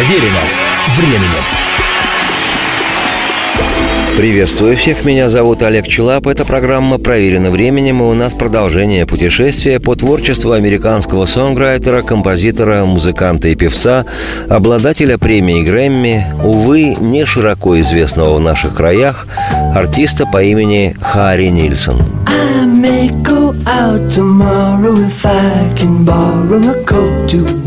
[0.00, 0.40] Проверено
[0.96, 1.28] временем.
[4.16, 6.26] Приветствую всех, меня зовут Олег Челап.
[6.26, 13.48] Эта программа проверена временем, и у нас продолжение путешествия по творчеству американского сонграйтера, композитора, музыканта
[13.48, 14.06] и певца,
[14.48, 19.26] обладателя премии Грэмми, увы, не широко известного в наших краях,
[19.74, 22.00] артиста по имени Харри Нильсон.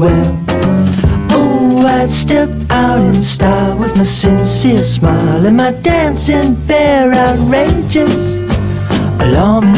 [0.05, 0.42] I
[2.03, 8.35] I'd step out in style with my sincere smile and my dancing bear outrageous,
[9.21, 9.73] alarming,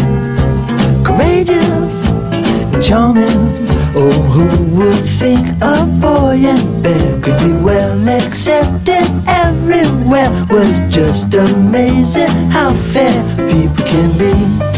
[1.04, 1.94] courageous,
[2.34, 3.30] and charming.
[3.96, 10.32] Oh, who would think a boy and bear could be well accepted everywhere?
[10.50, 13.22] Was just amazing how fair
[13.52, 14.75] people can be.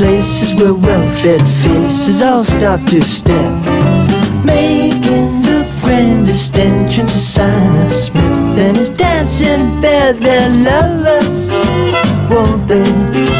[0.00, 3.52] Places where well-fed faces all stop to stare.
[4.42, 11.50] Making the grandest entrance is Simon Smith And his dancing bear, their lovers.
[12.30, 13.39] Won't they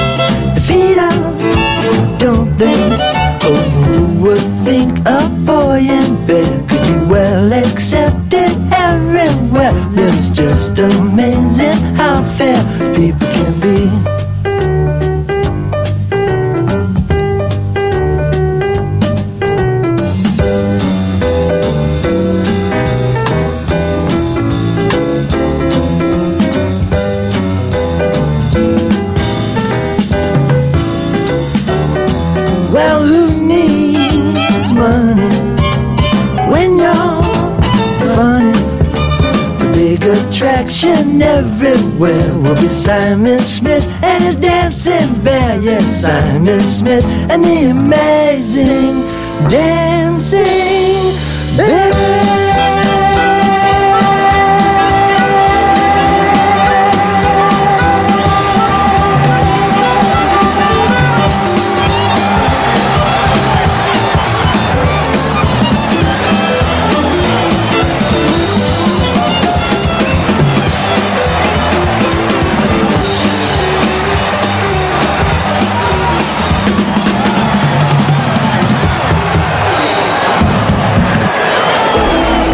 [46.80, 49.02] Smith and the amazing
[49.50, 49.89] dancing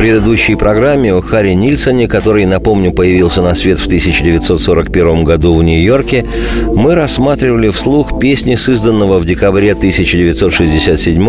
[0.06, 6.25] предыдущей программе о Харри Нильсоне, который, напомню, появился на свет в 1941 году в Нью-Йорке,
[6.65, 11.21] мы рассматривали вслух песни, созданного в декабре 1967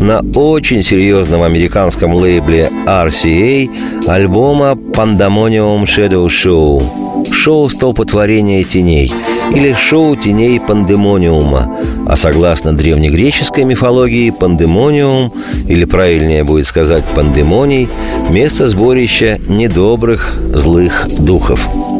[0.00, 3.70] на очень серьезном американском лейбле RCA
[4.06, 9.12] альбома «Pandemonium Shadow Show» шоу «Столпотворение теней»,
[9.54, 15.32] или шоу теней пандемониума, а согласно древнегреческой мифологии пандемониум,
[15.68, 17.88] или правильнее будет сказать пандемоний,
[18.30, 21.68] место сборища недобрых злых духов–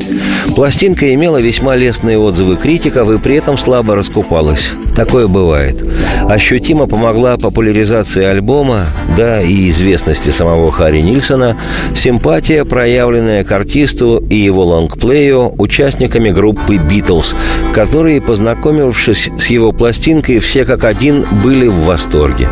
[0.55, 4.73] Пластинка имела весьма лестные отзывы критиков и при этом слабо раскупалась.
[4.95, 5.85] Такое бывает.
[6.29, 11.57] Ощутимо помогла популяризации альбома, да и известности самого Харри Нильсона,
[11.95, 17.35] симпатия, проявленная к артисту и его лонгплею участниками группы «Битлз»,
[17.73, 22.49] которые, познакомившись с его пластинкой, все как один были в восторге.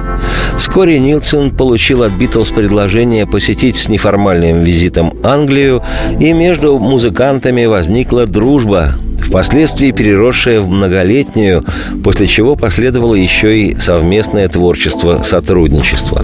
[0.59, 5.83] Вскоре Нилсон получил от «Битлз» предложение посетить с неформальным визитом Англию,
[6.19, 11.65] и между музыкантами возникла дружба, впоследствии переросшая в многолетнюю,
[12.05, 16.23] после чего последовало еще и совместное творчество сотрудничество.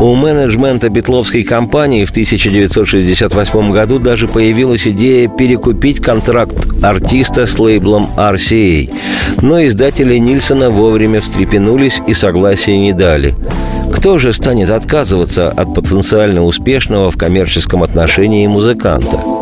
[0.00, 8.10] У менеджмента битловской компании в 1968 году даже появилась идея перекупить контракт артиста с лейблом
[8.16, 8.90] RCA,
[9.40, 13.34] но издатели Нильсона вовремя встрепенулись и согласия не дали.
[13.94, 19.35] Кто же станет отказываться от потенциально успешного в коммерческом отношении музыканта?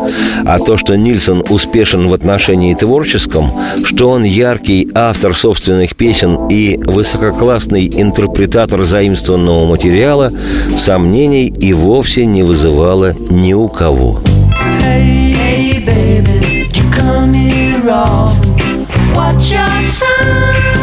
[0.45, 3.51] А то, что Нильсон успешен в отношении творческом,
[3.83, 10.31] что он яркий автор собственных песен и высококлассный интерпретатор заимствованного материала,
[10.77, 14.21] сомнений и вовсе не вызывало ни у кого.
[14.81, 17.83] Hey, hey, baby, said you never made it
[20.63, 20.74] with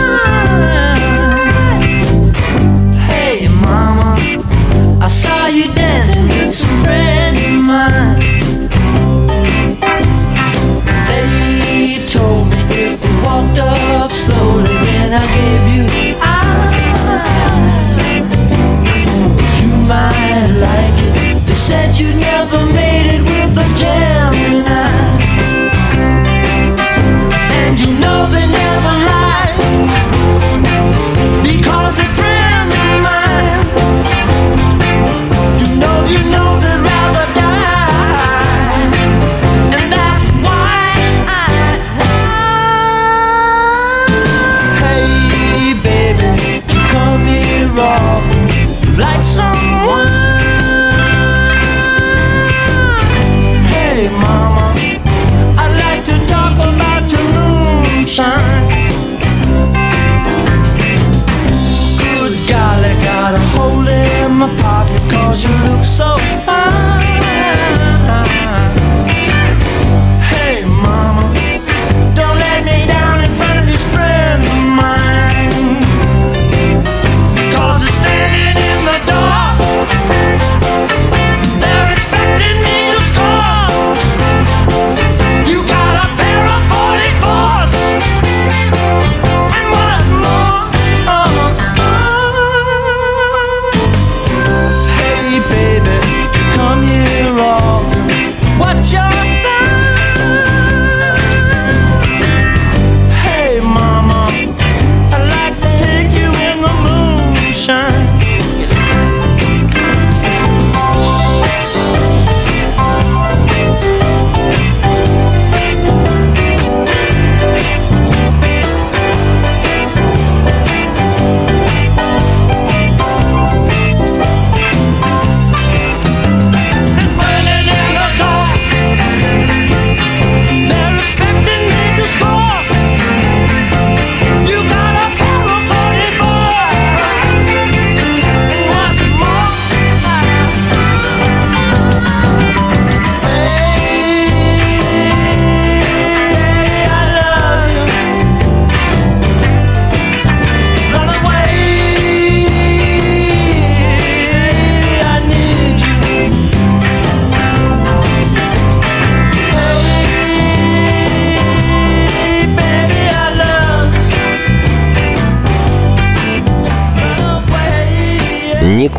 [49.02, 49.51] like some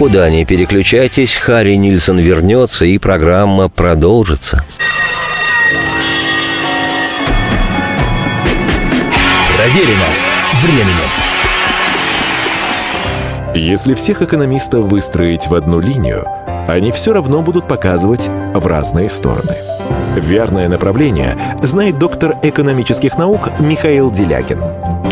[0.03, 4.65] Никуда не переключайтесь, Харри Нильсон вернется, и программа продолжится.
[9.55, 10.03] Проверено
[10.61, 10.91] временем.
[13.55, 16.27] Если всех экономистов выстроить в одну линию,
[16.67, 19.55] они все равно будут показывать в разные стороны.
[20.17, 24.59] Верное направление знает доктор экономических наук Михаил Делягин.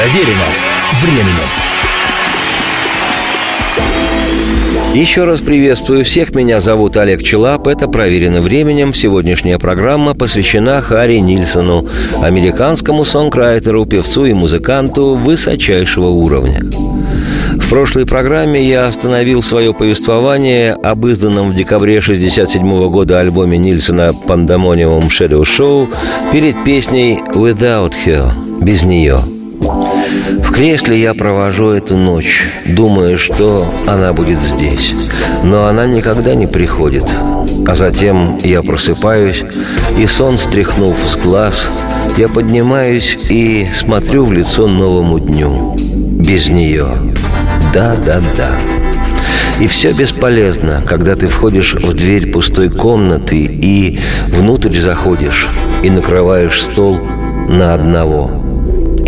[0.00, 0.44] Проверено
[1.02, 1.34] временем.
[4.94, 6.34] Еще раз приветствую всех.
[6.34, 7.66] Меня зовут Олег Челап.
[7.66, 8.94] Это «Проверено временем».
[8.94, 11.86] Сегодняшняя программа посвящена Харри Нильсону,
[12.22, 16.62] американскому сонграйтеру, певцу и музыканту высочайшего уровня.
[17.58, 24.14] В прошлой программе я остановил свое повествование об изданном в декабре 1967 года альбоме Нильсона
[24.26, 25.90] «Пандамониум Shadow Show»
[26.32, 28.30] перед песней «Without Her»–
[28.62, 29.20] «Без нее».
[30.50, 34.96] В кресле я провожу эту ночь, думая, что она будет здесь.
[35.44, 37.04] Но она никогда не приходит.
[37.68, 39.44] А затем я просыпаюсь,
[39.96, 41.70] и сон, стряхнув с глаз,
[42.18, 45.76] я поднимаюсь и смотрю в лицо новому дню.
[45.78, 46.96] Без нее.
[47.72, 48.50] Да, да, да.
[49.60, 55.46] И все бесполезно, когда ты входишь в дверь пустой комнаты и внутрь заходишь
[55.84, 56.98] и накрываешь стол
[57.48, 58.32] на одного–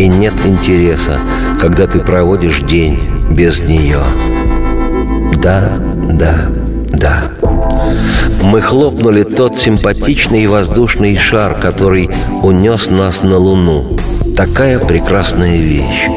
[0.03, 1.21] и нет интереса,
[1.61, 2.99] когда ты проводишь день
[3.31, 4.01] без нее.
[5.41, 5.71] Да,
[6.11, 6.49] да,
[6.89, 7.23] да.
[8.43, 12.11] Мы хлопнули тот симпатичный воздушный шар, который
[12.43, 13.97] унес нас на Луну.
[14.37, 16.09] Такая прекрасная вещь.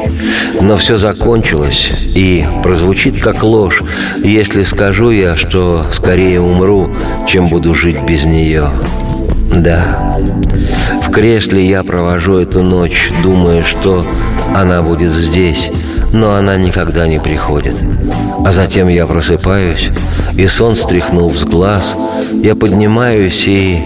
[0.60, 3.82] Но все закончилось и прозвучит как ложь,
[4.24, 6.90] если скажу я, что скорее умру,
[7.28, 8.68] чем буду жить без нее.
[9.56, 10.18] Да,
[11.02, 14.04] в кресле я провожу эту ночь, думая, что
[14.54, 15.70] она будет здесь,
[16.12, 17.82] но она никогда не приходит.
[18.44, 19.88] А затем я просыпаюсь,
[20.36, 21.96] и сон стряхнув с глаз,
[22.42, 23.80] я поднимаюсь и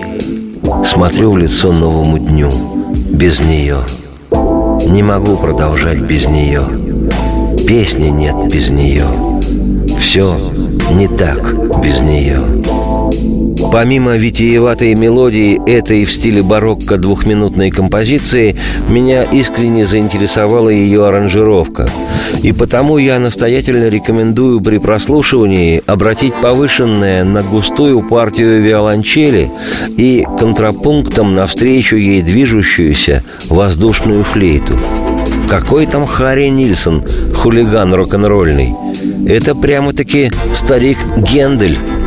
[0.84, 2.50] смотрю в лицо новому дню,
[3.12, 3.78] без нее.
[4.86, 6.64] Не могу продолжать без нее.
[7.66, 9.06] Песни нет без нее.
[10.00, 10.36] Все
[10.90, 12.59] не так без нее.
[13.72, 18.56] Помимо витиеватой мелодии этой в стиле барокко двухминутной композиции,
[18.88, 21.88] меня искренне заинтересовала ее аранжировка.
[22.42, 29.50] И потому я настоятельно рекомендую при прослушивании обратить повышенное на густую партию виолончели
[29.96, 34.76] и контрапунктом навстречу ей движущуюся воздушную флейту.
[35.48, 37.04] Какой там Харри Нильсон,
[37.34, 38.74] хулиган рок-н-ролльный?
[39.26, 41.78] Это прямо-таки старик Гендель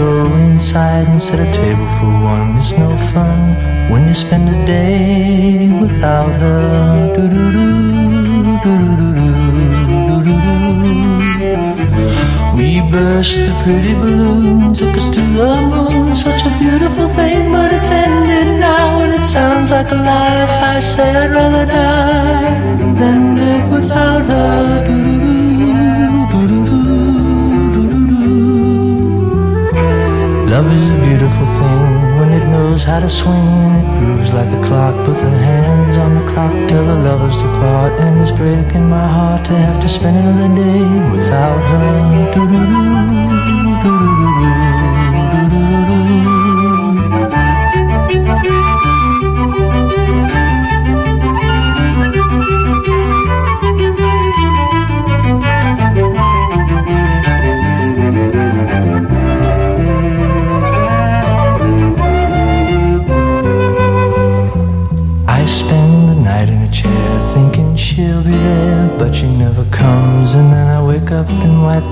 [0.00, 2.48] go inside and set a table for one.
[2.58, 3.40] It's no fun
[3.90, 6.70] when you spend a day without her.
[12.56, 16.16] We burst the pretty balloon, took us to the moon.
[16.26, 20.56] Such a beautiful thing, but it's ended now, and it sounds like a lie if
[20.74, 22.50] I say I'd rather die
[23.00, 25.09] than live without her.
[30.60, 34.52] Love is a beautiful thing when it knows how to swing and It grooves like
[34.52, 37.98] a clock, put the hands on the clock till the lovers depart.
[37.98, 42.34] And it's breaking my heart to have to spend another day without her.
[42.34, 44.69] Doo-doo-doo, doo-doo-doo.
[44.69, 44.69] wake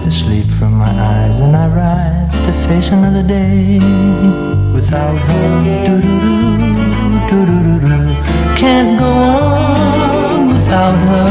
[0.09, 3.79] the sleep from my eyes, and I rise to face another day
[4.73, 6.01] without her.
[8.57, 11.31] Can't go on without her.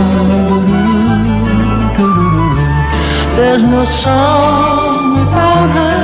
[3.37, 5.97] There's no song without her.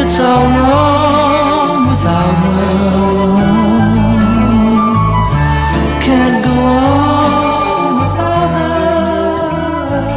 [0.00, 2.89] It's all wrong without her.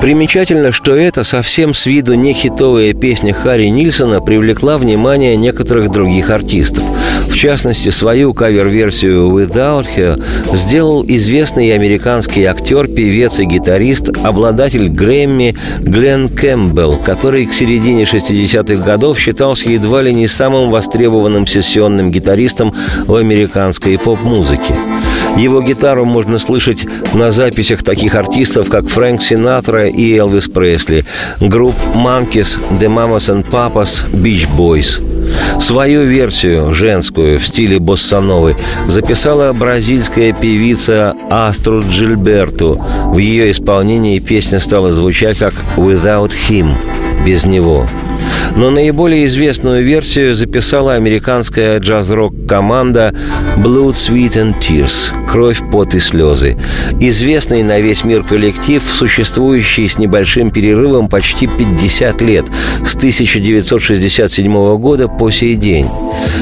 [0.04, 6.30] Примечательно, что эта совсем с виду не хитовая песня Харри Нильсона привлекла внимание некоторых других
[6.30, 6.84] артистов.
[7.34, 10.24] В частности, свою кавер-версию «Without Her»
[10.56, 18.86] сделал известный американский актер, певец и гитарист, обладатель Грэмми Глен Кэмпбелл, который к середине 60-х
[18.86, 22.74] годов считался едва ли не самым востребованным сессионным гитаристом
[23.08, 24.76] в американской поп-музыке.
[25.36, 31.04] Его гитару можно слышать на записях таких артистов, как Фрэнк Синатра и Элвис Пресли,
[31.42, 35.13] групп Monkeys, The Mamas and Papas, Beach Boys.
[35.60, 38.56] Свою версию, женскую, в стиле боссановой,
[38.88, 42.82] записала бразильская певица Аструд Джильберту.
[43.06, 46.74] В ее исполнении песня стала звучать как «Without Him»–
[47.26, 47.88] «Без него».
[48.56, 53.14] Но наиболее известную версию записала американская джаз-рок-команда
[53.58, 56.58] Blood, Sweat and Tears– «Кровь, пот и слезы».
[57.00, 62.46] Известный на весь мир коллектив, существующий с небольшим перерывом почти 50 лет,
[62.86, 65.88] с 1967 года по сей день.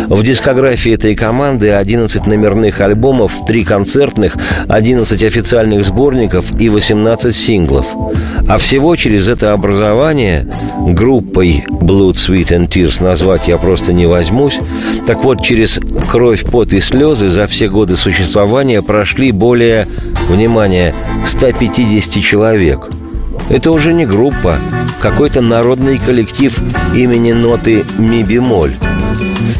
[0.07, 4.35] В дискографии этой команды 11 номерных альбомов, 3 концертных,
[4.67, 7.85] 11 официальных сборников и 18 синглов.
[8.49, 10.49] А всего через это образование
[10.85, 14.59] группой Blood, Sweat and Tears назвать я просто не возьмусь.
[15.07, 15.79] Так вот, через
[16.09, 19.87] кровь, пот и слезы за все годы существования прошли более,
[20.27, 20.93] внимание,
[21.25, 22.89] 150 человек.
[23.49, 24.57] Это уже не группа,
[25.01, 26.57] какой-то народный коллектив
[26.95, 28.75] имени ноты ми-бемоль.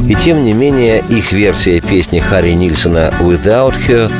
[0.07, 4.11] И тем не менее, их версия песни Харри Нильсона «Without Her»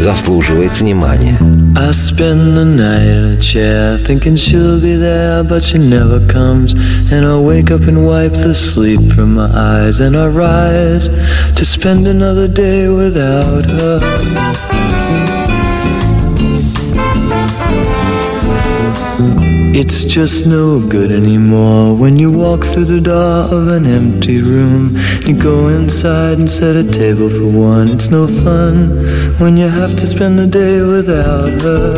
[0.00, 1.38] заслуживает внимания.
[1.76, 6.74] I spend the night in a chair thinking she'll be there, but she never comes.
[7.12, 11.64] And I wake up and wipe the sleep from my eyes, and I rise to
[11.64, 14.87] spend another day without her.
[19.74, 24.96] It's just no good anymore when you walk through the door of an empty room.
[25.26, 27.88] You go inside and set a table for one.
[27.88, 28.88] It's no fun
[29.38, 31.94] when you have to spend the day without her.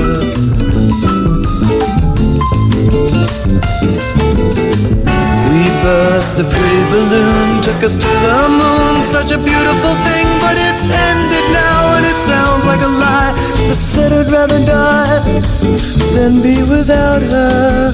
[5.48, 9.02] We burst the pretty balloon, took us to the moon.
[9.02, 13.59] Such a beautiful thing, but it's ended now, and it sounds like a lie.
[13.70, 15.20] I said I'd rather die
[16.12, 17.92] than be without her.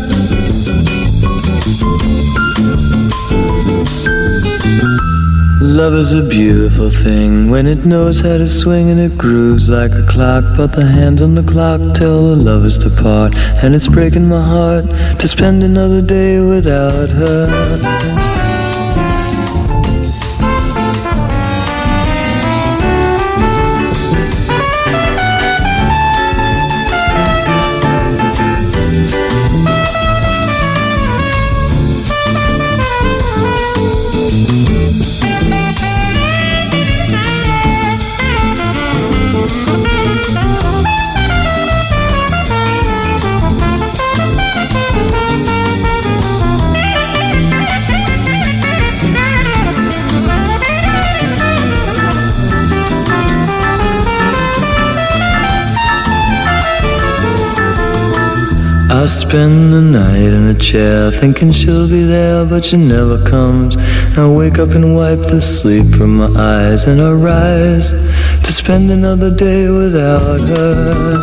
[5.61, 9.90] Love is a beautiful thing when it knows how to swing and it grooves like
[9.92, 10.45] a clock.
[10.56, 14.42] But the hands on the clock tell the lovers to part, and it's breaking my
[14.42, 14.87] heart
[15.21, 18.25] to spend another day without her.
[59.06, 63.76] I spend the night in a chair thinking she'll be there, but she never comes.
[64.18, 68.90] I wake up and wipe the sleep from my eyes, and I rise to spend
[68.90, 71.20] another day without her.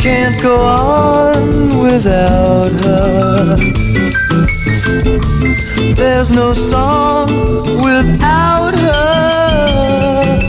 [0.00, 3.56] Can't go on without her.
[5.96, 7.28] There's no song
[7.84, 10.40] without her.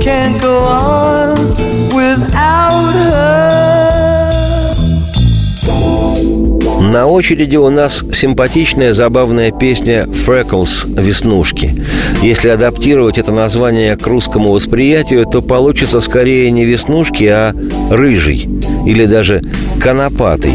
[0.00, 1.05] Can't go on
[2.14, 3.66] without her.
[6.96, 11.84] На очереди у нас симпатичная забавная песня «Freckles»– «Веснушки».
[12.22, 17.54] Если адаптировать это название к русскому восприятию, то получится скорее не «Веснушки», а
[17.90, 18.48] «Рыжий»
[18.86, 19.42] или даже
[19.78, 20.54] «Конопатый».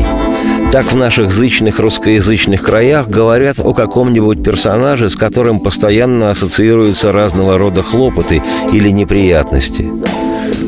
[0.71, 7.57] Так в наших зычных русскоязычных краях говорят о каком-нибудь персонаже, с которым постоянно ассоциируются разного
[7.57, 9.85] рода хлопоты или неприятности.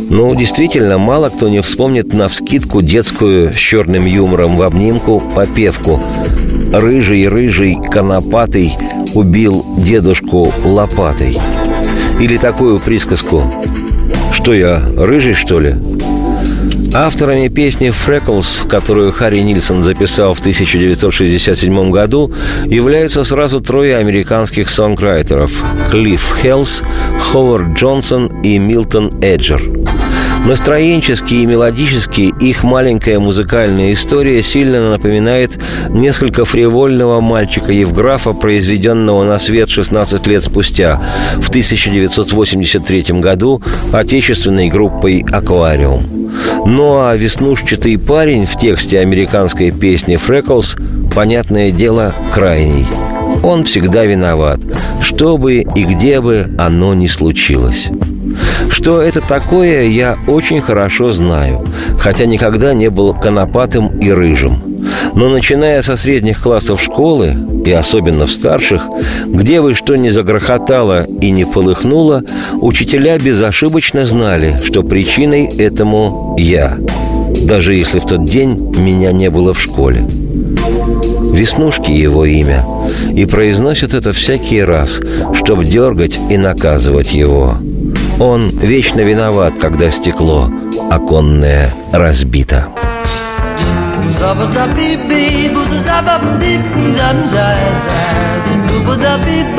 [0.09, 5.99] Ну, действительно, мало кто не вспомнит на вскидку детскую с черным юмором в обнимку попевку.
[6.71, 8.73] «Рыжий, рыжий, конопатый
[9.13, 11.37] убил дедушку лопатой».
[12.19, 13.43] Или такую присказку
[14.31, 15.75] «Что я, рыжий, что ли?»
[16.95, 22.31] Авторами песни «Freckles», которую Харри Нильсон записал в 1967 году,
[22.65, 25.51] являются сразу трое американских сонграйтеров–
[25.91, 26.83] Клифф Хелс,
[27.19, 29.61] Ховард Джонсон и Милтон Эджер–
[30.45, 35.57] Настроенчески и мелодически их маленькая музыкальная история сильно напоминает
[35.89, 41.01] несколько фривольного мальчика Евграфа, произведенного на свет 16 лет спустя,
[41.37, 43.61] в 1983 году
[43.93, 46.22] отечественной группой «Аквариум».
[46.65, 50.75] Ну а веснушчатый парень в тексте американской песни «Фреклс»
[51.13, 52.85] понятное дело, крайний.
[53.43, 54.59] Он всегда виноват,
[55.01, 57.89] что бы и где бы оно ни случилось.
[58.69, 61.65] Что это такое, я очень хорошо знаю,
[61.99, 64.72] хотя никогда не был конопатым и рыжим.
[65.15, 68.87] Но начиная со средних классов школы, и особенно в старших,
[69.25, 72.23] где бы что ни загрохотало и не полыхнуло,
[72.61, 76.77] учителя безошибочно знали, что причиной этому я,
[77.43, 80.05] даже если в тот день меня не было в школе.
[81.31, 82.65] Веснушки его имя,
[83.15, 85.01] и произносят это всякий раз,
[85.33, 87.55] чтобы дергать и наказывать его–
[88.19, 90.49] он вечно виноват, когда стекло
[90.89, 92.67] оконное разбито.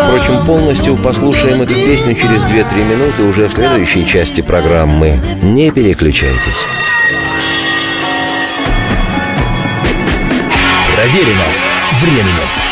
[0.07, 5.21] Впрочем, полностью послушаем эту песню через 2-3 минуты уже в следующей части программы.
[5.43, 6.67] Не переключайтесь.
[10.95, 11.45] Проверено
[12.01, 12.65] временем.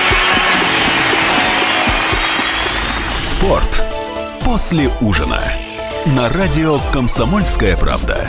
[3.17, 3.83] Спорт
[4.45, 5.41] после ужина
[6.07, 8.29] на радио «Комсомольская правда».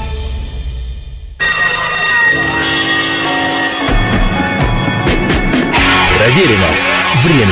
[6.21, 6.67] Проверено
[7.23, 7.47] временем.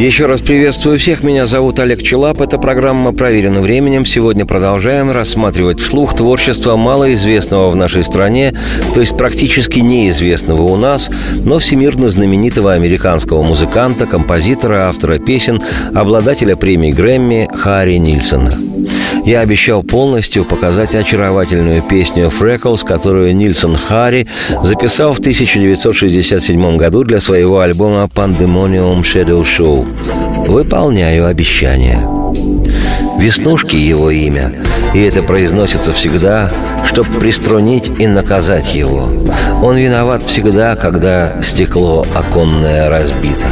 [0.00, 1.22] Еще раз приветствую всех.
[1.22, 2.40] Меня зовут Олег Челап.
[2.40, 4.04] Это программа «Проверено временем».
[4.04, 8.52] Сегодня продолжаем рассматривать вслух творчество малоизвестного в нашей стране,
[8.94, 11.08] то есть практически неизвестного у нас,
[11.44, 15.62] но всемирно знаменитого американского музыканта, композитора, автора песен,
[15.94, 18.52] обладателя премии Грэмми Харри Нильсона.
[19.24, 24.26] Я обещал полностью показать очаровательную песню «Freckles», которую Нильсон Харри
[24.62, 29.86] записал в 1967 году для своего альбома «Pandemonium Shadow Show».
[30.46, 32.00] Выполняю обещание.
[33.18, 34.52] Веснушки его имя,
[34.92, 36.50] и это произносится всегда,
[36.84, 39.08] чтобы приструнить и наказать его.
[39.62, 43.46] Он виноват всегда, когда стекло оконное разбито.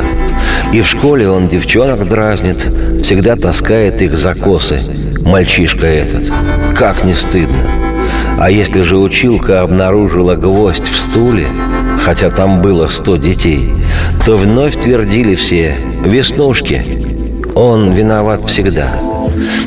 [0.73, 2.67] И в школе он девчонок дразнит,
[3.03, 4.81] всегда таскает их за косы.
[5.21, 6.33] Мальчишка этот.
[6.75, 7.71] Как не стыдно.
[8.39, 11.47] А если же училка обнаружила гвоздь в стуле,
[12.01, 13.71] хотя там было сто детей,
[14.25, 16.83] то вновь твердили все «Веснушки,
[17.55, 18.89] он виноват всегда».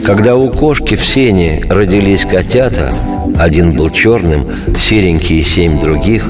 [0.04, 2.92] Когда у кошки в сене родились котята,
[3.38, 4.48] один был черным,
[4.80, 6.30] серенькие семь других,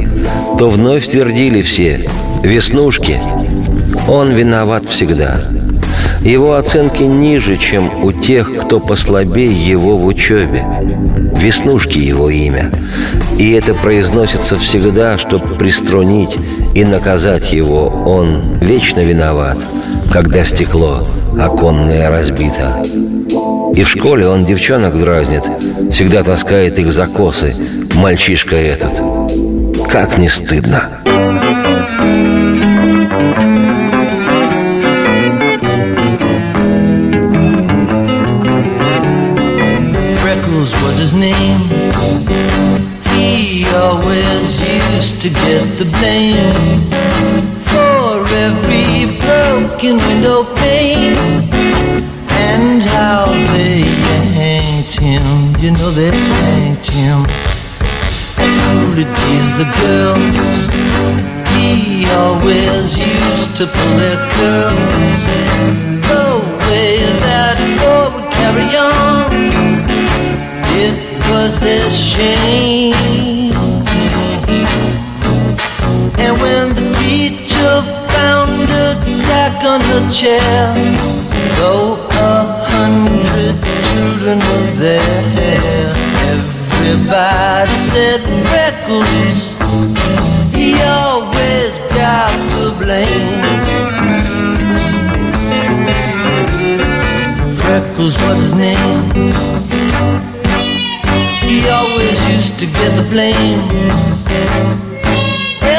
[0.59, 2.07] то вновь твердили все
[2.43, 3.19] «Веснушки,
[4.07, 5.41] он виноват всегда».
[6.25, 10.65] Его оценки ниже, чем у тех, кто послабее его в учебе.
[11.37, 12.71] Веснушки его имя.
[13.37, 16.35] И это произносится всегда, чтобы приструнить
[16.73, 17.89] и наказать его.
[18.07, 19.63] Он вечно виноват,
[20.11, 21.05] когда стекло
[21.39, 22.81] оконное разбито.
[23.75, 25.43] И в школе он девчонок дразнит,
[25.91, 27.53] всегда таскает их за косы,
[27.93, 28.99] мальчишка этот.
[29.91, 31.04] Как не стыдно.
[45.11, 46.53] to get the blame
[47.69, 51.17] for every broken window pane
[52.47, 53.81] and how they
[54.39, 55.55] hanged him.
[55.61, 57.25] You know they spanked him.
[58.37, 60.37] As school it is the girls.
[61.55, 65.25] He always used to pull their curls
[66.69, 69.31] way that boy would carry on.
[70.83, 70.97] It
[71.29, 73.24] was a shame.
[79.75, 80.73] On her chair,
[81.57, 82.35] though a
[82.71, 83.55] hundred
[83.89, 85.91] children were there,
[86.31, 89.41] everybody said Freckles.
[90.55, 93.41] He always got the blame.
[97.59, 99.33] Freckles was his name.
[101.47, 103.59] He always used to get the blame.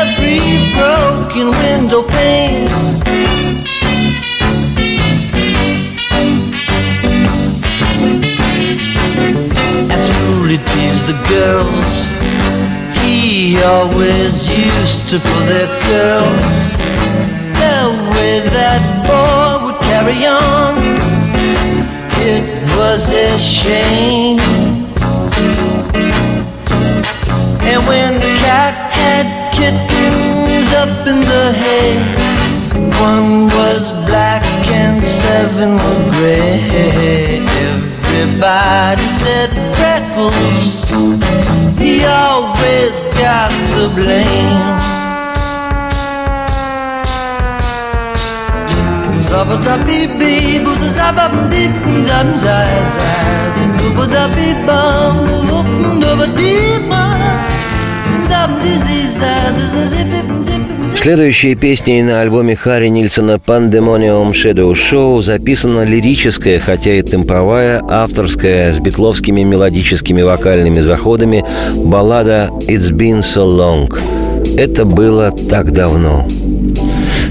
[0.00, 0.40] Every
[0.76, 2.85] broken window pane.
[13.86, 16.56] Always used to pull their curls.
[17.62, 17.82] The
[18.14, 20.72] way that boy would carry on,
[22.30, 22.44] it
[22.76, 24.40] was a shame.
[27.70, 31.94] And when the cat had kittens up in the hay,
[33.00, 37.25] one was black and seven were gray.
[38.28, 40.90] Everybody said Freckles,
[41.78, 44.80] he always got the blame.
[49.28, 51.70] Zabba da bee bee, boo da zabba beep,
[52.06, 55.14] dum zai zai, da bee bum,
[56.36, 58.46] dee bum, zai.
[61.06, 68.72] Следующие песни на альбоме Харри Нильсона «Pandemonium Shadow Show» записана лирическая, хотя и темповая, авторская,
[68.72, 71.44] с битловскими мелодическими вокальными заходами
[71.76, 73.88] баллада «It's been so long».
[74.58, 76.26] Это было так давно.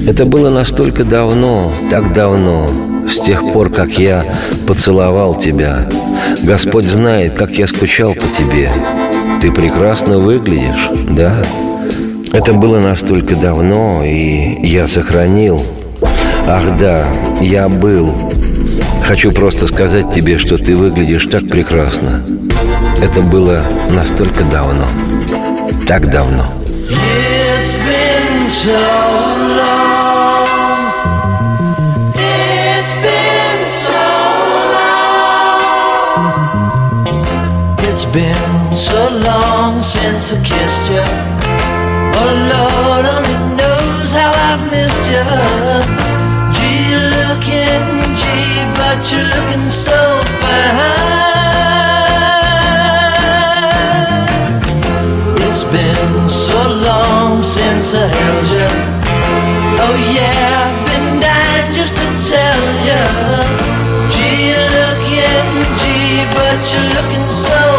[0.08, 2.70] Это было настолько давно, так давно,
[3.10, 4.24] с тех пор, как я
[4.66, 5.90] поцеловал тебя.
[6.44, 8.72] Господь знает, как я скучал по тебе.
[9.42, 11.44] Ты прекрасно выглядишь, да?
[12.34, 15.62] Это было настолько давно, и я сохранил.
[16.48, 17.06] Ах да,
[17.42, 18.14] я был.
[19.04, 22.24] Хочу просто сказать тебе, что ты выглядишь так прекрасно.
[23.02, 24.86] Это было настолько давно.
[25.88, 26.46] Так давно.
[26.90, 29.26] It's been so.
[37.96, 41.55] It's been so long since I kissed you.
[42.18, 45.26] Oh Lord, only knows how I've missed you.
[46.56, 47.86] Gee, looking,
[48.20, 49.98] gee, but you're looking so
[50.42, 50.96] fine.
[55.46, 58.70] It's been so long since I held you.
[59.86, 63.04] Oh yeah, I've been dying just to tell you.
[64.14, 65.48] Gee, looking,
[65.82, 67.75] gee, but you're looking so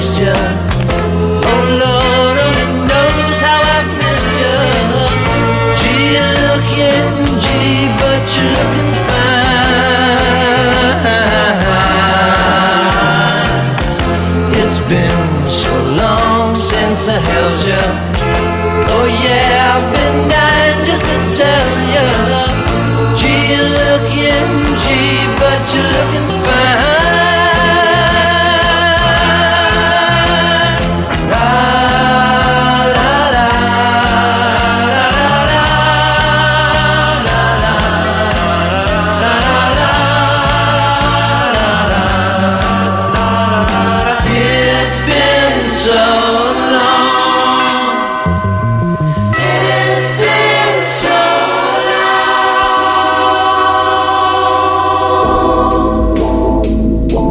[0.00, 0.04] Oh
[1.82, 4.62] Lord, oh, only knows how I've missed you.
[5.74, 7.10] Gee, you're looking,
[7.42, 9.34] gee, but you're looking fine.
[14.62, 17.84] It's been so long since I held you.
[18.94, 21.87] Oh yeah, I've been dying just to tell you.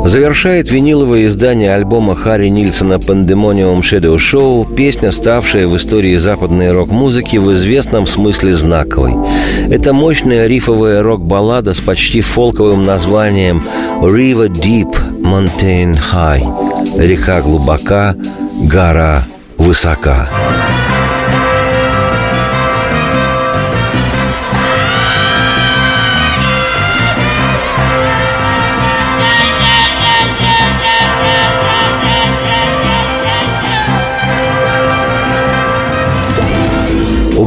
[0.07, 7.35] Завершает виниловое издание альбома Харри Нильсона «Pandemonium Shadow Show» песня, ставшая в истории западной рок-музыки
[7.35, 9.15] в известном смысле знаковой.
[9.69, 13.61] Это мощная рифовая рок-баллада с почти фолковым названием
[13.99, 18.15] «River Deep, Mountain High»– «Река глубока,
[18.61, 19.25] гора
[19.57, 20.29] высока».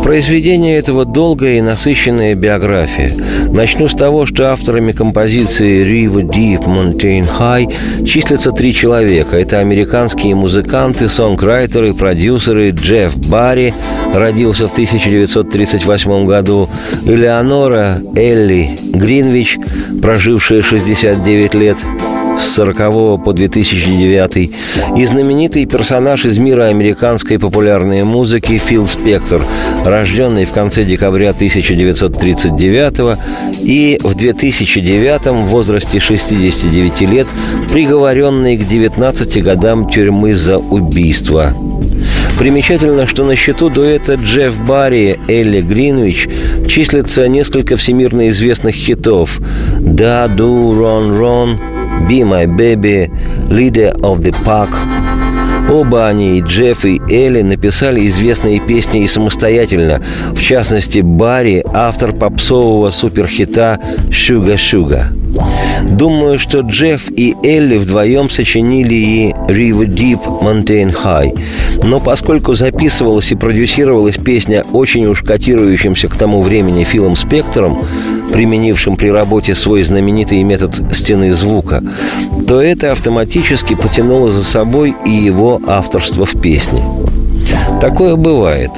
[0.02, 3.12] Произведение этого долгая и насыщенная биография.
[3.52, 9.36] Начну с того, что авторами композиции «River Deep, Mountain High» числятся три человека.
[9.36, 13.74] Это американские музыканты, сонграйтеры, продюсеры Джефф Барри,
[14.14, 16.68] родился в 1938 году,
[17.04, 19.58] и Леонора Элли Гринвич,
[20.00, 21.78] прожившая 69 лет,
[22.38, 24.50] с 40 по 2009
[24.96, 29.42] и знаменитый персонаж из мира американской популярной музыки Фил Спектор,
[29.84, 33.18] рожденный в конце декабря 1939
[33.62, 37.26] и в 2009 в возрасте 69 лет
[37.70, 41.54] приговоренный к 19 годам тюрьмы за убийство.
[42.38, 46.28] Примечательно, что на счету дуэта Джефф Барри Элли Гринвич
[46.66, 49.40] числится несколько всемирно известных хитов
[49.78, 51.60] «Да, Ду, Рон, Рон»,
[52.08, 53.10] «Be My Baby»,
[53.48, 54.70] «Leader of the Pack».
[55.70, 60.02] Оба они, и Джефф, и Элли, написали известные песни и самостоятельно.
[60.32, 63.78] В частности, Барри– автор попсового суперхита
[64.10, 65.06] «Шуга Шуга».
[65.82, 71.38] Думаю, что Джефф и Элли вдвоем сочинили и «River Deep, Mountain High».
[71.84, 77.84] Но поскольку записывалась и продюсировалась песня очень уж котирующимся к тому времени Филом Спектором,
[78.32, 81.82] применившим при работе свой знаменитый метод стены звука,
[82.46, 86.82] то это автоматически потянуло за собой и его авторство в песне.
[87.80, 88.70] Такое бывает.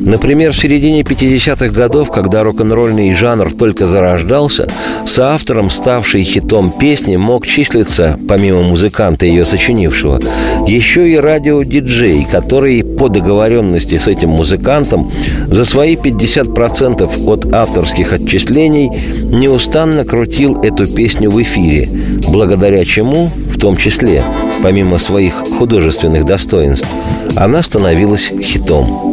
[0.00, 4.68] Например, в середине 50-х годов, когда рок-н-ролльный жанр только зарождался,
[5.06, 10.20] соавтором ставшей хитом песни мог числиться, помимо музыканта, ее сочинившего,
[10.66, 15.10] еще и радиодиджей, который по договоренности с этим музыкантом
[15.46, 18.90] за свои 50% от авторских отчислений
[19.22, 21.88] неустанно крутил эту песню в эфире,
[22.28, 24.22] благодаря чему, в том числе,
[24.62, 26.88] помимо своих художественных достоинств,
[27.36, 29.12] она становилась хитом.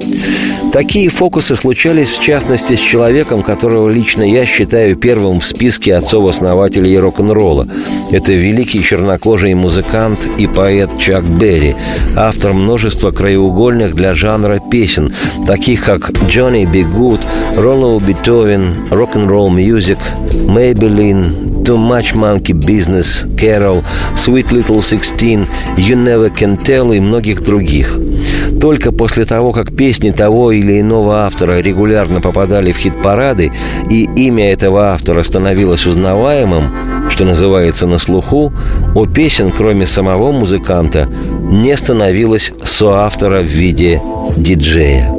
[0.72, 6.98] Такие фокусы случались, в частности, с человеком, которого лично я считаю первым в списке отцов-основателей
[7.00, 7.68] рок-н-ролла.
[8.12, 11.76] Это великий чернокожий музыкант и поэт Чак Берри,
[12.16, 15.12] автор множества краеугольных для жанра песен,
[15.48, 16.82] таких как «Johnny B.
[16.82, 17.22] Good»,
[17.56, 19.98] «Rollo Beethoven», «Rock-and-Roll Music»,
[20.48, 23.84] «Maybelline», «Too Much Monkey Business», «Carol»,
[24.16, 27.98] «Sweet Little Sixteen», «You Never Can Tell» и многих других.
[28.60, 33.52] Только после того, как песни того или иного автора регулярно попадали в хит-парады,
[33.90, 38.54] и имя этого автора становилось узнаваемым, что называется на слуху,
[38.96, 41.08] у песен, кроме самого музыканта,
[41.42, 44.02] не становилось соавтора в виде
[44.36, 45.10] диджея.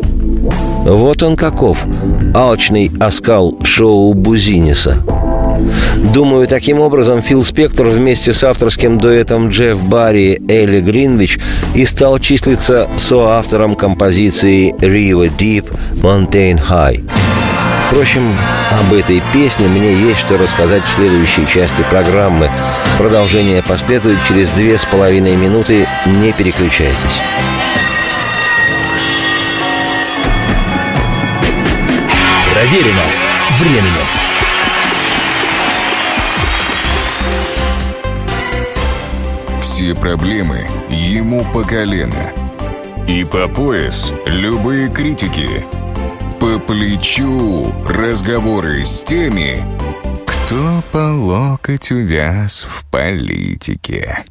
[0.85, 1.87] Вот он каков,
[2.35, 5.05] алчный оскал шоу Бузиниса–
[5.97, 11.39] Думаю, таким образом Фил Спектор вместе с авторским дуэтом Джефф Барри Элли Гринвич
[11.75, 17.09] и стал числиться соавтором композиции «River Deep, Mountain High».
[17.91, 18.37] Впрочем,
[18.71, 22.49] об этой песне мне есть что рассказать в следующей части программы.
[22.99, 25.89] Продолжение последует через две с половиной минуты.
[26.07, 27.21] Не переключайтесь.
[32.55, 33.03] Проверено
[33.59, 34.20] временем.
[39.81, 42.33] Все проблемы ему по колено.
[43.09, 45.65] И по пояс любые критики.
[46.39, 49.65] По плечу разговоры с теми,
[50.27, 54.23] кто по локоть увяз в политике.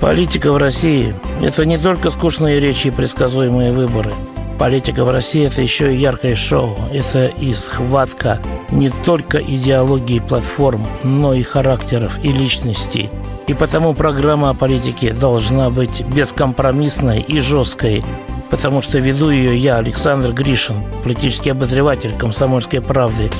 [0.00, 4.12] Политика в России– это не только скучные речи и предсказуемые выборы.
[4.58, 6.76] Политика в России– это еще и яркое шоу.
[6.92, 8.40] Это и схватка
[8.72, 13.08] не только идеологии платформ, но и характеров и личностей–
[13.46, 18.04] и потому программа о политике должна быть бескомпромиссной и жесткой,
[18.50, 23.30] потому что веду ее я, Александр Гришин, политический обозреватель «Комсомольской правды».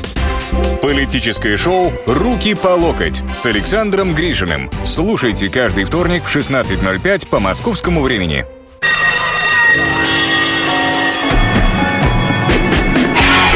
[0.80, 4.70] Политическое шоу «Руки по локоть» с Александром Гришиным.
[4.84, 8.46] Слушайте каждый вторник в 16.05 по московскому времени.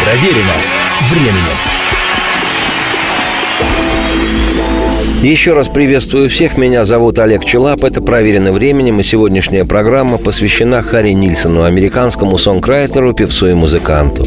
[0.05, 0.55] Проверено
[1.13, 1.70] временем.
[5.23, 6.57] Еще раз приветствую всех.
[6.57, 7.85] Меня зовут Олег Челап.
[7.85, 14.25] Это «Проверено временем», и сегодняшняя программа посвящена Харри Нильсону, американскому сонграйтеру, певцу и музыканту.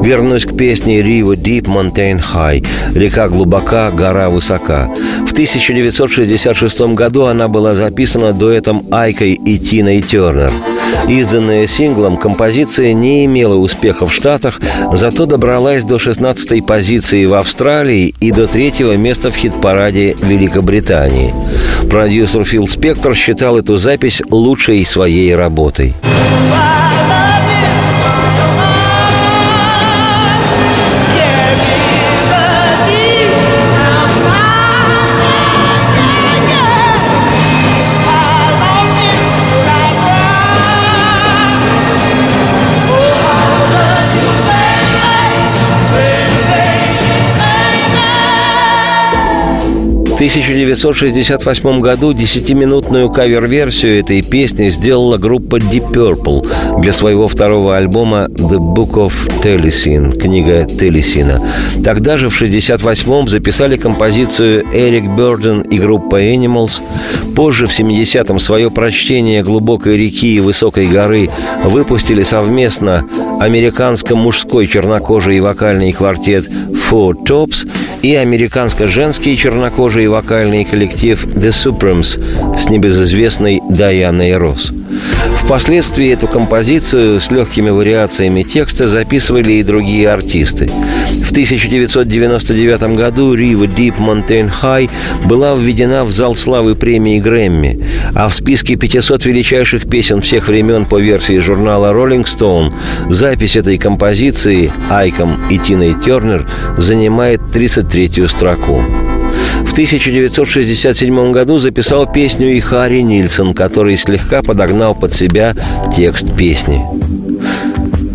[0.00, 4.94] Вернусь к песне «River Deep, Mountain High» «Река глубока, гора высока».
[5.26, 10.52] В 1966 году она была записана дуэтом Айкой и Тиной Тернер.
[11.08, 14.60] Изданная синглом, композиция не имела успеха в Штатах,
[14.92, 21.34] зато добралась до 16-й позиции в Австралии и до третьего места в хит-параде Великобритании.
[21.88, 25.94] Продюсер Фил Спектор считал эту запись лучшей своей работой.
[50.18, 58.58] 1968 году десятиминутную кавер-версию этой песни сделала группа Deep Purple для своего второго альбома The
[58.58, 59.12] Book of
[59.44, 61.48] Telesin, книга Телесина.
[61.84, 66.82] Тогда же в 1968-м записали композицию Эрик Бёрден и группа Animals.
[67.36, 71.30] Позже, в 70-м, свое прочтение глубокой реки и высокой горы
[71.62, 76.48] выпустили совместно американско-мужской чернокожий вокальный квартет
[76.90, 77.70] Four Tops
[78.02, 82.20] и американско-женский чернокожий вокальный коллектив The Supremes
[82.58, 84.72] с небезызвестной Дайаной Росс.
[85.36, 90.70] Впоследствии эту композицию с легкими вариациями текста записывали и другие артисты.
[91.24, 94.90] В 1999 году Riva Deep Mountain High
[95.26, 100.84] была введена в зал славы премии Грэмми, а в списке 500 величайших песен всех времен
[100.84, 102.72] по версии журнала Rolling Stone
[103.08, 108.82] запись этой композиции Айком и Тиной Тернер занимает 33-ю строку.
[109.64, 115.54] В 1967 году записал песню и Харри Нильсон, который слегка подогнал под себя
[115.94, 116.82] текст песни.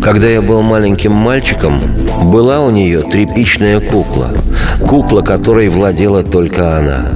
[0.02, 1.80] Когда я был маленьким мальчиком,
[2.24, 4.30] была у нее тряпичная кукла.
[4.86, 7.12] Кукла, которой владела только она.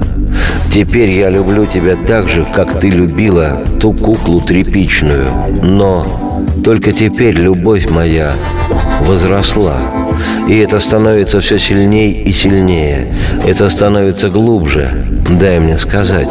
[0.73, 5.31] Теперь я люблю тебя так же, как ты любила ту куклу тряпичную.
[5.63, 6.05] Но
[6.65, 8.33] только теперь любовь моя
[9.03, 9.77] возросла.
[10.49, 13.15] И это становится все сильнее и сильнее.
[13.47, 15.07] Это становится глубже,
[15.41, 16.29] дай мне сказать.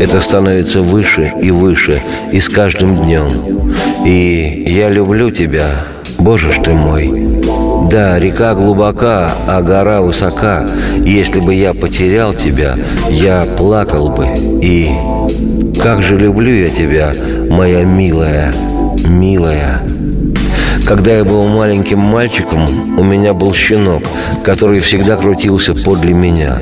[0.00, 2.00] Это становится выше и выше,
[2.32, 3.28] и с каждым днем.
[4.04, 5.84] И я люблю тебя,
[6.18, 7.30] Боже ж ты мой.
[7.90, 10.66] Да, река глубока, а гора высока.
[11.04, 12.76] Если бы я потерял тебя,
[13.10, 14.28] я плакал бы.
[14.62, 14.90] И
[15.82, 17.12] как же люблю я тебя,
[17.48, 18.54] моя милая,
[19.08, 19.80] милая.
[20.90, 22.64] Когда я был маленьким мальчиком,
[22.98, 24.02] у меня был щенок,
[24.42, 26.58] который всегда крутился подле меня.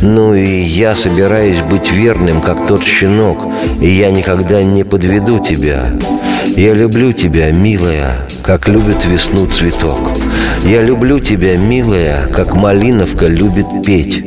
[0.00, 3.46] Ну и я собираюсь быть верным, как тот щенок,
[3.80, 5.92] и я никогда не подведу тебя.
[6.56, 10.10] Я люблю тебя, милая, как любит весну цветок.
[10.64, 14.24] Я люблю тебя, милая, как малиновка любит петь.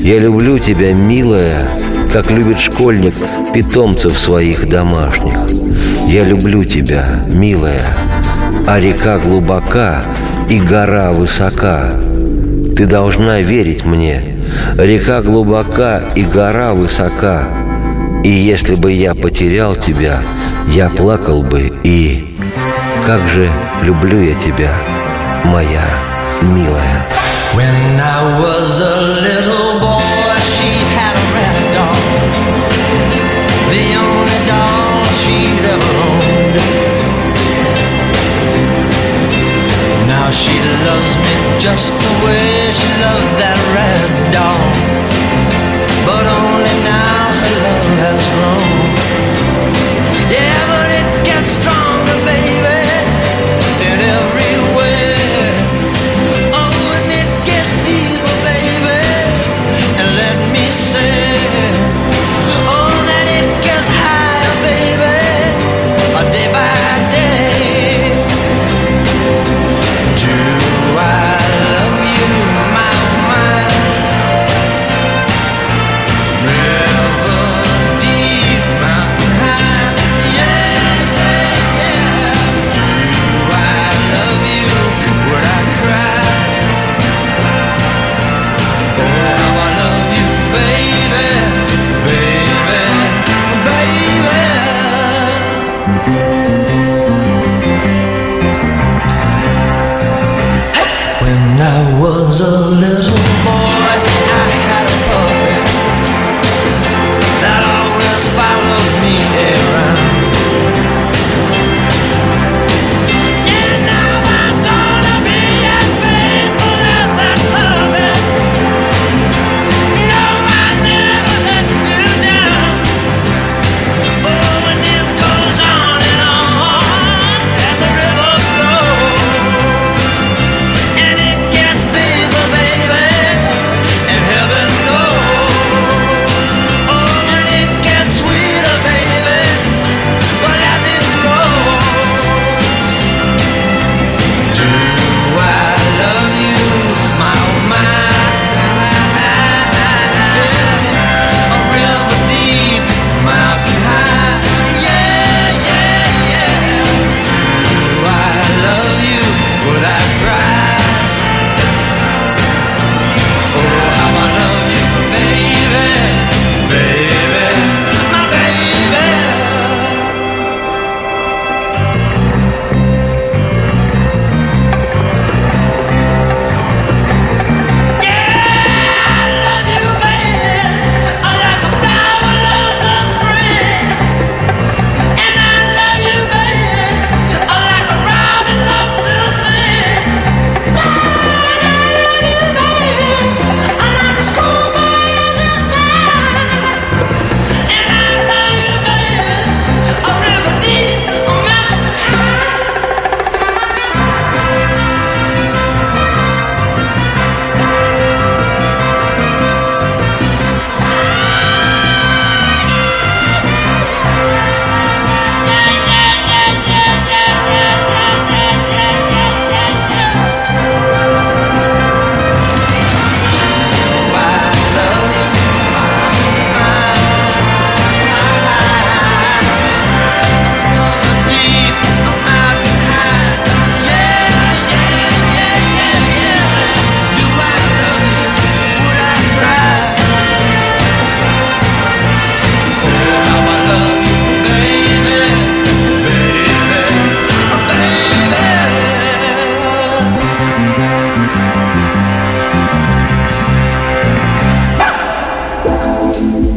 [0.00, 1.68] Я люблю тебя, милая,
[2.14, 3.14] как любит школьник
[3.52, 5.50] питомцев своих домашних.
[6.08, 7.84] Я люблю тебя, милая,
[8.66, 10.04] а река глубока
[10.48, 11.90] и гора высока.
[12.76, 14.22] Ты должна верить мне.
[14.76, 17.44] Река глубока и гора высока.
[18.24, 20.20] И если бы я потерял тебя,
[20.68, 22.26] я плакал бы и...
[23.06, 23.50] Как же
[23.82, 24.72] люблю я тебя,
[25.44, 25.84] моя
[26.42, 27.06] милая.
[27.54, 29.99] When I was a little boy,
[40.30, 44.62] Now she loves me just the way she loved that red doll,
[46.06, 48.62] but only now her love has grown.
[50.30, 51.79] Yeah, but it gets stronger,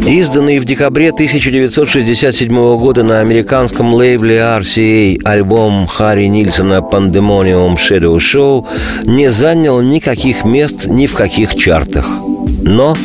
[0.05, 8.65] Изданный в декабре 1967 года на американском лейбле RCA альбом Харри Нильсона «Pandemonium Shadow Show»
[9.05, 12.05] не занял никаких мест ни в каких чартах.
[12.63, 12.97] Но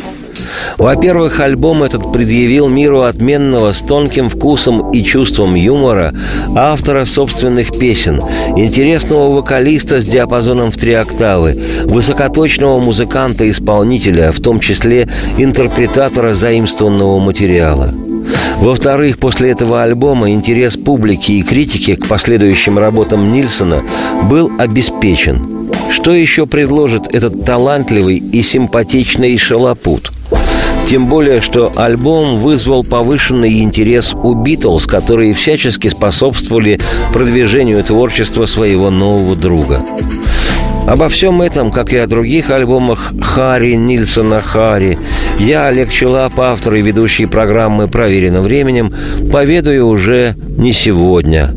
[0.79, 6.15] во-первых, альбом этот предъявил миру отменного с тонким вкусом и чувством юмора
[6.55, 8.21] автора собственных песен,
[8.57, 17.93] интересного вокалиста с диапазоном в три октавы, высокоточного музыканта-исполнителя, в том числе интерпретатора заимствованного материала.
[18.61, 23.83] Во-вторых, после этого альбома интерес публики и критики к последующим работам Нильсона
[24.25, 25.71] был обеспечен.
[25.91, 30.13] Что еще предложит этот талантливый и симпатичный шалопут–
[30.89, 36.81] тем более, что альбом вызвал повышенный интерес у Битлз, которые всячески способствовали
[37.13, 39.85] продвижению творчества своего нового друга.
[40.87, 44.99] Обо всем этом, как и о других альбомах Харри Нильсона Харри,
[45.39, 48.95] я, Олег Челап, автор и ведущий программы «Проверено временем»,
[49.31, 51.55] поведаю уже не сегодня.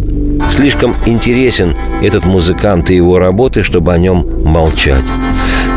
[0.53, 5.05] Слишком интересен этот музыкант и его работы, чтобы о нем молчать.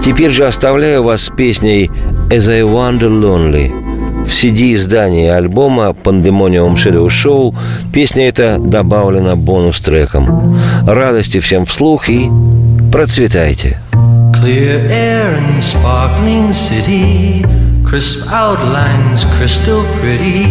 [0.05, 1.91] Теперь же оставляю вас с песней
[2.29, 4.27] «As I Wander Lonely».
[4.27, 7.55] В CD-издании альбома «Pandemonium Shadow Show»
[7.91, 10.61] песня эта добавлена бонус-треком.
[10.87, 12.29] Радости всем вслух и
[12.93, 13.79] процветайте!
[14.35, 17.43] Clear air and sparkling city,
[17.83, 20.45] crisp outlines crystal pretty.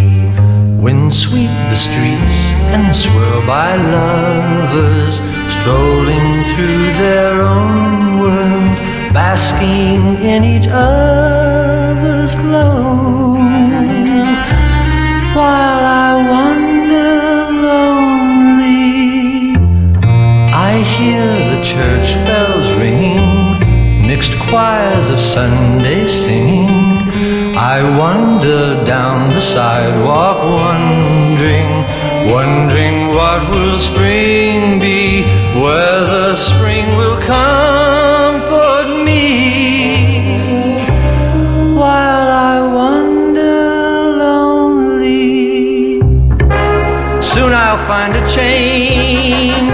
[0.82, 8.93] Wind sweep the streets and swirl by lovers strolling through their own world.
[9.14, 13.36] Basking in each other's glow.
[15.38, 18.76] While I wander lonely,
[20.52, 26.70] I hear the church bells ringing, mixed choirs of Sunday singing.
[27.56, 31.72] I wander down the sidewalk, wondering,
[32.32, 35.22] wondering what will spring be,
[35.62, 38.23] whether spring will come
[47.88, 49.72] find a change.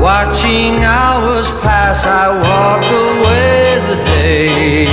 [0.00, 4.86] Watching hours pass, I walk away the day,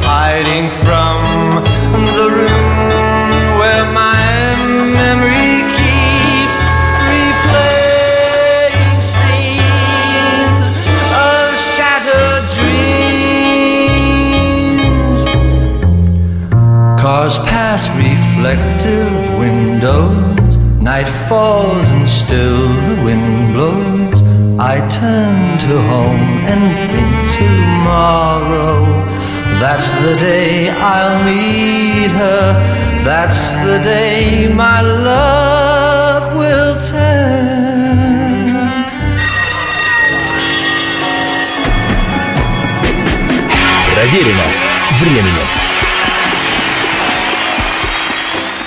[0.00, 1.18] hiding from
[2.18, 2.76] the room
[3.60, 4.56] where my
[5.00, 6.56] memory keeps
[7.12, 10.66] replaying scenes
[11.30, 13.02] of shattered dreams.
[17.00, 20.31] Cars pass reflective windows,
[21.01, 24.21] night falls and still the wind blows.
[24.59, 28.85] I turn to home and think tomorrow.
[29.59, 32.53] That's the day I'll meet her.
[33.03, 37.57] That's the day my luck will turn.
[43.93, 44.43] Проверено
[44.99, 45.60] временем.